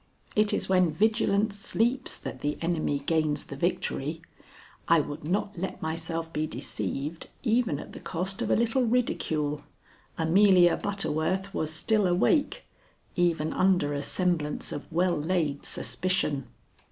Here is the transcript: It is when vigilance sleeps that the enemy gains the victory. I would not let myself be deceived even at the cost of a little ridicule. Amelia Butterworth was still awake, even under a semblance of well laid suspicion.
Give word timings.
It 0.35 0.51
is 0.51 0.67
when 0.67 0.89
vigilance 0.89 1.55
sleeps 1.59 2.17
that 2.17 2.39
the 2.41 2.57
enemy 2.59 2.97
gains 2.97 3.43
the 3.43 3.55
victory. 3.55 4.23
I 4.87 4.99
would 4.99 5.23
not 5.23 5.55
let 5.59 5.79
myself 5.83 6.33
be 6.33 6.47
deceived 6.47 7.29
even 7.43 7.77
at 7.77 7.93
the 7.93 7.99
cost 7.99 8.41
of 8.41 8.49
a 8.49 8.55
little 8.55 8.81
ridicule. 8.81 9.61
Amelia 10.17 10.75
Butterworth 10.75 11.53
was 11.53 11.71
still 11.71 12.07
awake, 12.07 12.63
even 13.15 13.53
under 13.53 13.93
a 13.93 14.01
semblance 14.01 14.71
of 14.71 14.91
well 14.91 15.15
laid 15.19 15.67
suspicion. 15.67 16.47